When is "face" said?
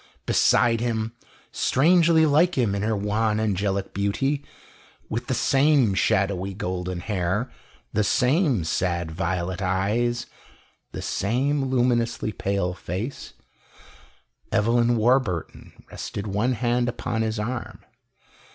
12.73-13.33